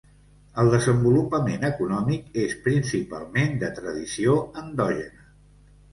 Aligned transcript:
El 0.61 0.71
desenvolupament 0.75 1.67
econòmic 1.69 2.39
és, 2.45 2.57
principalment, 2.69 3.55
de 3.65 3.73
tradició 3.81 4.35
endògena. 4.63 5.29